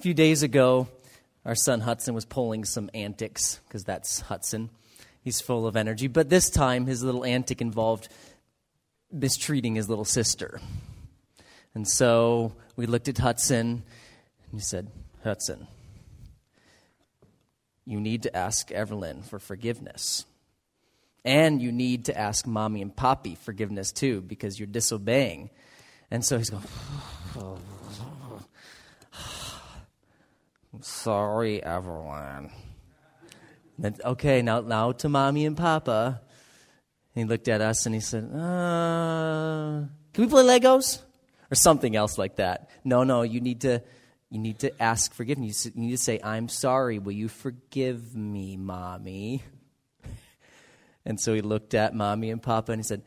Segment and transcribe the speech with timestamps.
[0.00, 0.88] A few days ago,
[1.44, 4.70] our son Hudson was pulling some antics, because that's Hudson.
[5.20, 6.08] He's full of energy.
[6.08, 8.08] But this time, his little antic involved
[9.12, 10.58] mistreating his little sister.
[11.74, 13.82] And so we looked at Hudson, and
[14.50, 14.90] he said,
[15.22, 15.66] Hudson,
[17.84, 20.24] you need to ask Evelyn for forgiveness.
[21.26, 25.50] And you need to ask mommy and poppy forgiveness too, because you're disobeying.
[26.10, 26.64] And so he's going,
[27.38, 27.58] oh,
[30.72, 32.50] I'm sorry, Evelyn.
[33.78, 36.20] Then, okay, now, now to mommy and papa.
[37.14, 41.02] And he looked at us and he said, uh, Can we play Legos?
[41.50, 42.70] Or something else like that.
[42.84, 43.82] No, no, you need to.
[44.32, 45.66] You need to ask forgiveness.
[45.66, 47.00] You need to say, I'm sorry.
[47.00, 49.42] Will you forgive me, mommy?
[51.02, 53.02] And so he looked at mommy and papa and he said,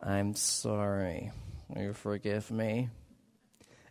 [0.00, 1.32] I'm sorry.
[1.68, 2.90] Will you forgive me?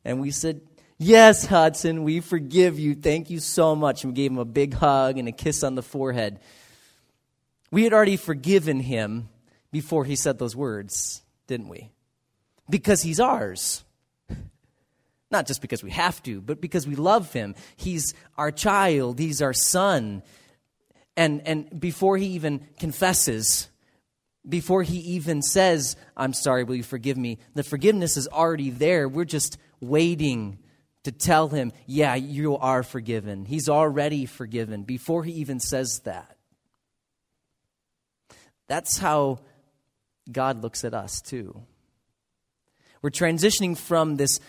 [0.05, 0.61] And we said,
[0.99, 2.95] Yes, Hudson, we forgive you.
[2.95, 4.03] Thank you so much.
[4.03, 6.39] And we gave him a big hug and a kiss on the forehead.
[7.69, 9.29] We had already forgiven him
[9.71, 11.91] before he said those words, didn't we?
[12.67, 13.83] Because he's ours.
[15.31, 17.53] Not just because we have to, but because we love him.
[17.75, 20.23] He's our child, he's our son.
[21.15, 23.69] And, and before he even confesses,
[24.47, 27.37] before he even says, I'm sorry, will you forgive me?
[27.53, 29.07] The forgiveness is already there.
[29.07, 30.57] We're just waiting
[31.07, 33.45] to tell him, yeah, you are forgiven.
[33.45, 36.35] He's already forgiven before he even says that.
[38.67, 39.39] That's how
[40.29, 41.61] God looks at us, too.
[43.01, 44.41] We're transitioning from this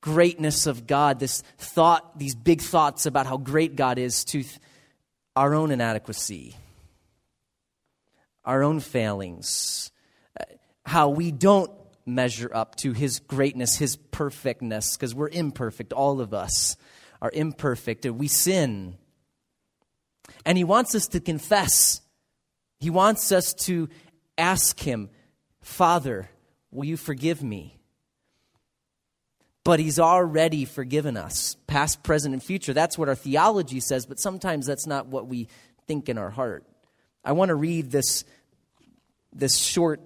[0.00, 4.42] greatness of God, this thought, these big thoughts about how great God is, to
[5.34, 6.56] our own inadequacy,
[8.42, 9.90] our own failings,
[10.40, 10.44] uh,
[10.86, 11.70] how we don't
[12.06, 15.92] measure up to his greatness, his perfectness, because we're imperfect.
[15.92, 16.76] All of us
[17.20, 18.04] are imperfect.
[18.06, 18.96] and We sin.
[20.44, 22.00] And he wants us to confess.
[22.78, 23.88] He wants us to
[24.38, 25.10] ask him,
[25.60, 26.30] Father,
[26.70, 27.78] will you forgive me?
[29.64, 32.72] But he's already forgiven us, past, present, and future.
[32.72, 35.48] That's what our theology says, but sometimes that's not what we
[35.88, 36.64] think in our heart.
[37.24, 38.24] I want to read this,
[39.32, 40.00] this short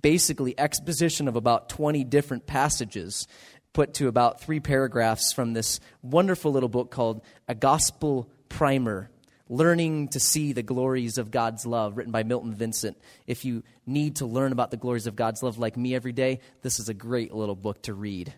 [0.00, 3.26] basically exposition of about 20 different passages
[3.72, 9.10] put to about three paragraphs from this wonderful little book called A Gospel Primer
[9.48, 12.96] Learning to See the Glories of God's Love, written by Milton Vincent.
[13.26, 16.40] If you need to learn about the glories of God's love like me every day,
[16.62, 18.32] this is a great little book to read.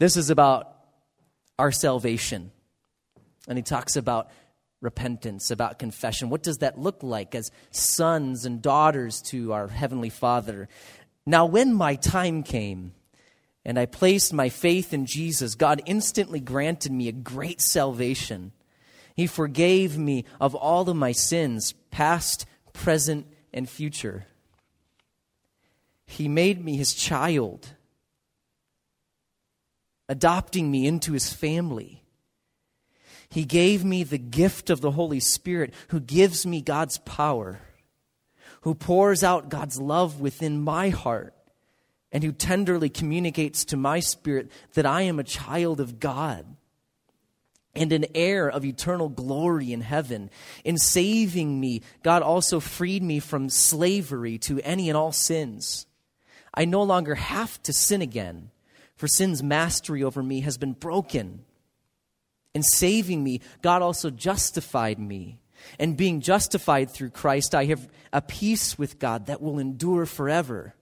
[0.00, 0.74] This is about
[1.58, 2.50] our salvation.
[3.46, 4.30] And he talks about
[4.84, 6.30] repentance, about confession.
[6.30, 10.68] What does that look like as sons and daughters to our Heavenly Father?
[11.26, 12.92] Now, when my time came
[13.64, 18.52] and I placed my faith in Jesus, God instantly granted me a great salvation.
[19.16, 24.26] He forgave me of all of my sins, past, present, and future.
[26.06, 27.70] He made me his child,
[30.08, 32.03] adopting me into his family.
[33.34, 37.58] He gave me the gift of the Holy Spirit, who gives me God's power,
[38.60, 41.34] who pours out God's love within my heart,
[42.12, 46.46] and who tenderly communicates to my spirit that I am a child of God
[47.74, 50.30] and an heir of eternal glory in heaven.
[50.62, 55.86] In saving me, God also freed me from slavery to any and all sins.
[56.54, 58.52] I no longer have to sin again,
[58.94, 61.44] for sin's mastery over me has been broken.
[62.54, 65.38] In saving me, God also justified me.
[65.78, 70.74] And being justified through Christ, I have a peace with God that will endure forever.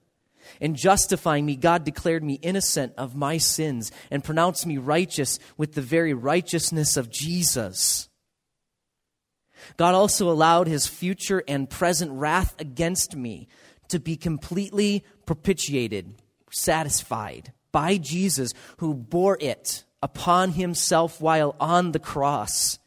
[0.59, 5.73] In justifying me, God declared me innocent of my sins and pronounced me righteous with
[5.73, 8.09] the very righteousness of Jesus.
[9.77, 13.47] God also allowed his future and present wrath against me
[13.87, 16.13] to be completely propitiated,
[16.51, 22.77] satisfied by Jesus, who bore it upon himself while on the cross.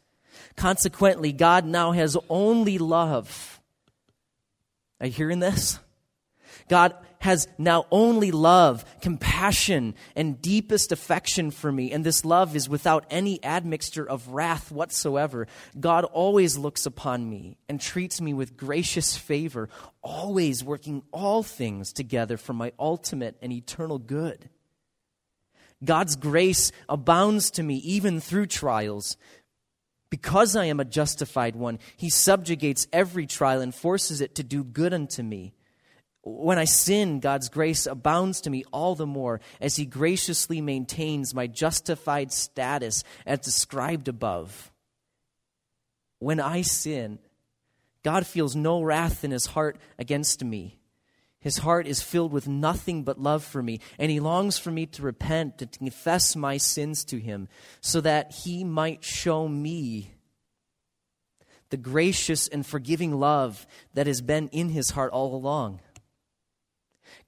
[0.55, 3.59] Consequently, God now has only love.
[5.01, 5.79] Are you hearing this?
[6.69, 12.69] God has now only love, compassion, and deepest affection for me, and this love is
[12.69, 15.47] without any admixture of wrath whatsoever.
[15.79, 19.69] God always looks upon me and treats me with gracious favor,
[20.03, 24.49] always working all things together for my ultimate and eternal good.
[25.83, 29.17] God's grace abounds to me even through trials.
[30.09, 34.63] Because I am a justified one, he subjugates every trial and forces it to do
[34.63, 35.53] good unto me.
[36.29, 41.33] When I sin, God's grace abounds to me all the more as He graciously maintains
[41.33, 44.71] my justified status as described above.
[46.19, 47.19] When I sin,
[48.03, 50.76] God feels no wrath in His heart against me.
[51.47, 54.85] His heart is filled with nothing but love for me, and he longs for me
[54.87, 57.47] to repent and to confess my sins to him,
[57.79, 60.11] so that he might show me
[61.69, 65.79] the gracious and forgiving love that has been in his heart all along.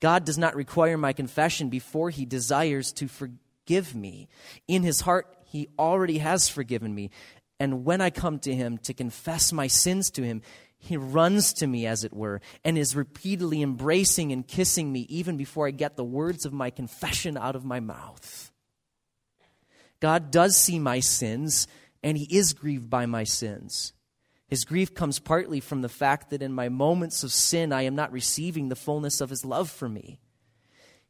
[0.02, 4.28] God does not require my confession before he desires to forgive me.
[4.68, 7.10] In his heart, he already has forgiven me.
[7.58, 10.42] And when I come to him to confess my sins to him,
[10.80, 15.36] he runs to me, as it were, and is repeatedly embracing and kissing me even
[15.36, 18.52] before I get the words of my confession out of my mouth.
[20.00, 21.68] God does see my sins,
[22.02, 23.92] and He is grieved by my sins.
[24.48, 27.96] His grief comes partly from the fact that in my moments of sin, I am
[27.96, 30.22] not receiving the fullness of His love for me.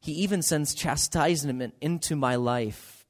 [0.00, 3.06] He even sends chastisement into my life,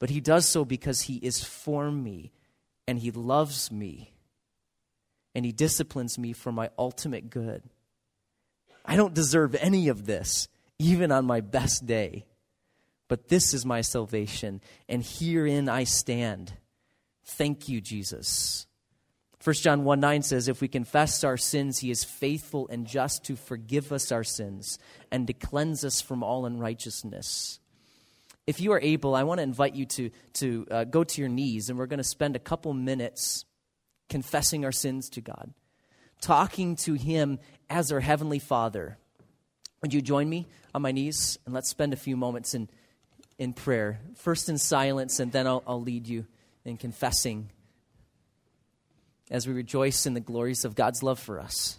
[0.00, 2.32] but He does so because He is for me
[2.88, 4.11] and He loves me
[5.34, 7.62] and He disciplines me for my ultimate good.
[8.84, 10.48] I don't deserve any of this,
[10.78, 12.26] even on my best day.
[13.08, 16.54] But this is my salvation, and herein I stand.
[17.24, 18.66] Thank you, Jesus.
[19.44, 23.24] 1 John 1 9 says, If we confess our sins, he is faithful and just
[23.24, 24.78] to forgive us our sins
[25.10, 27.58] and to cleanse us from all unrighteousness.
[28.46, 31.28] If you are able, I want to invite you to, to uh, go to your
[31.28, 33.44] knees, and we're going to spend a couple minutes
[34.12, 35.54] confessing our sins to God,
[36.20, 37.38] talking to Him
[37.70, 38.98] as our Heavenly Father.
[39.80, 42.68] Would you join me on my knees and let's spend a few moments in,
[43.38, 44.00] in prayer?
[44.16, 46.26] First in silence, and then I'll, I'll lead you
[46.62, 47.48] in confessing
[49.30, 51.78] as we rejoice in the glories of God's love for us.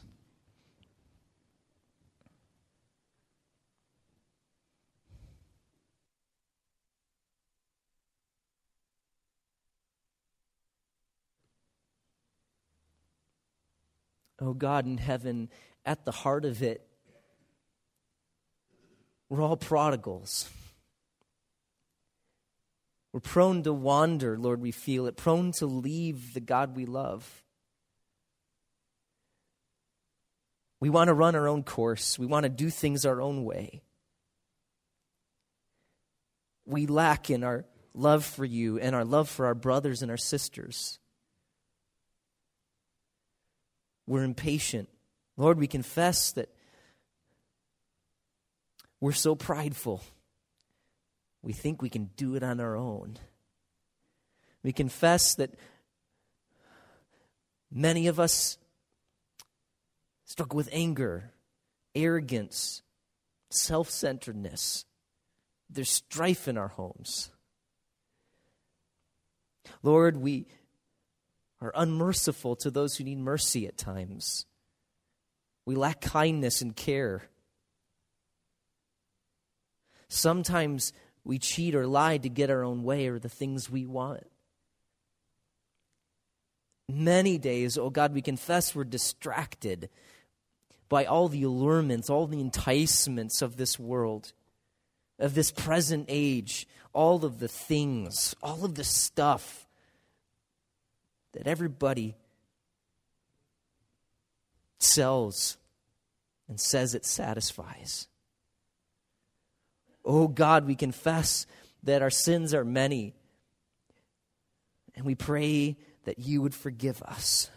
[14.44, 15.50] Oh God in heaven,
[15.86, 16.86] at the heart of it,
[19.30, 20.50] we're all prodigals.
[23.12, 27.44] We're prone to wander, Lord, we feel it, prone to leave the God we love.
[30.80, 33.84] We want to run our own course, we want to do things our own way.
[36.66, 40.18] We lack in our love for you and our love for our brothers and our
[40.18, 41.00] sisters.
[44.05, 44.89] We're impatient.
[45.38, 46.50] Lord, we confess that
[49.00, 50.01] we're so prideful.
[51.41, 53.17] We think we can do it on our own.
[54.63, 55.53] We confess that
[57.69, 58.57] many of us
[60.23, 61.31] struggle with anger,
[61.94, 62.81] arrogance,
[63.49, 64.85] self centeredness.
[65.69, 67.29] There's strife in our homes.
[69.81, 70.47] Lord, we
[71.63, 74.45] are unmerciful to those who need mercy at times.
[75.65, 77.24] We lack kindness and care.
[80.07, 80.94] Sometimes
[81.24, 84.27] we cheat or lie to get our own way or the things we want.
[86.89, 89.89] Many days, oh God, we confess we're distracted
[90.89, 94.33] by all the allurements, all the enticements of this world,
[95.18, 99.62] of this present age, all of the things, all of the stuff
[101.33, 102.16] that everybody
[104.80, 105.57] sells
[106.47, 108.07] and says it satisfies.
[110.06, 111.45] Oh God, we confess
[111.83, 113.13] that our sins are many,
[114.95, 117.49] and we pray that you would forgive us.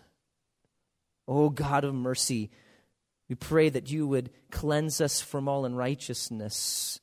[1.29, 2.51] Oh God of mercy,
[3.29, 7.01] we pray that you would cleanse us from all unrighteousness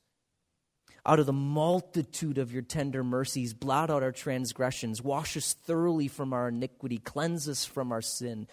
[1.06, 6.08] out of the multitude of your tender mercies, blot out our transgressions, wash us thoroughly
[6.08, 8.46] from our iniquity, cleanse us from our sin.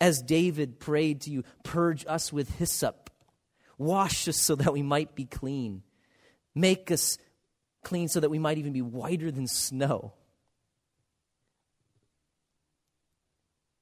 [0.00, 3.10] As David prayed to you, purge us with hyssop,
[3.78, 5.82] wash us so that we might be clean,
[6.54, 7.16] make us
[7.82, 10.12] clean so that we might even be whiter than snow.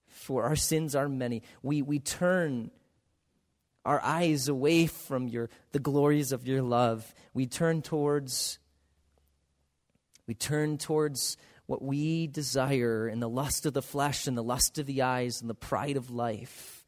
[0.06, 1.42] For our sins are many.
[1.62, 2.70] We, we turn
[3.84, 7.14] our eyes away from your, the glories of your love.
[7.34, 8.58] We turn towards
[10.26, 14.78] we turn towards what we desire in the lust of the flesh and the lust
[14.78, 16.84] of the eyes and the pride of life.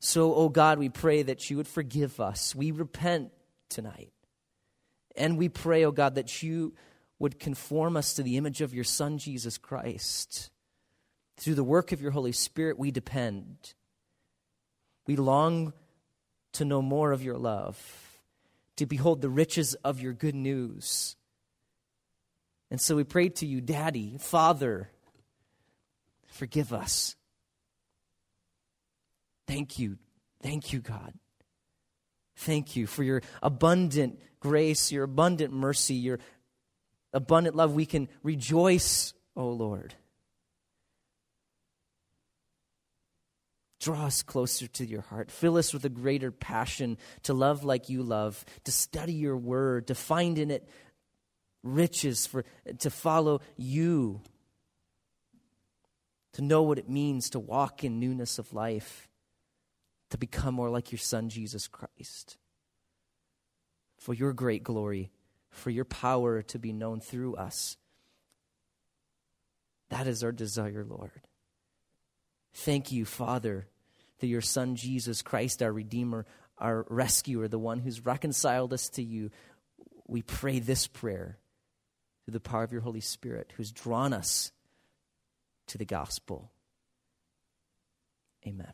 [0.00, 2.54] So, oh God, we pray that you would forgive us.
[2.54, 3.32] We repent
[3.70, 4.12] tonight.
[5.16, 6.74] And we pray, oh God, that you
[7.18, 10.50] would conform us to the image of your Son, Jesus Christ.
[11.38, 13.74] Through the work of your Holy Spirit, we depend.
[15.06, 15.72] We long
[16.54, 18.18] to know more of your love,
[18.76, 21.16] to behold the riches of your good news.
[22.70, 24.90] And so we pray to you, Daddy, Father,
[26.26, 27.16] forgive us.
[29.46, 29.98] Thank you.
[30.42, 31.14] Thank you, God.
[32.36, 36.18] Thank you for your abundant grace, your abundant mercy, your
[37.12, 37.74] abundant love.
[37.74, 39.94] We can rejoice, O oh Lord.
[43.84, 45.30] Draw us closer to your heart.
[45.30, 49.88] Fill us with a greater passion to love like you love, to study your word,
[49.88, 50.66] to find in it
[51.62, 52.46] riches for
[52.78, 54.22] to follow you,
[56.32, 59.06] to know what it means to walk in newness of life
[60.08, 62.38] to become more like your Son, Jesus Christ.
[63.98, 65.10] For your great glory,
[65.50, 67.76] for your power to be known through us.
[69.90, 71.20] That is our desire, Lord.
[72.54, 73.66] Thank you, Father,
[74.24, 76.24] that your Son, Jesus Christ, our Redeemer,
[76.56, 79.30] our rescuer, the one who's reconciled us to you,
[80.06, 81.38] we pray this prayer
[82.24, 84.50] through the power of your Holy Spirit, who's drawn us
[85.66, 86.50] to the gospel.
[88.46, 88.72] Amen.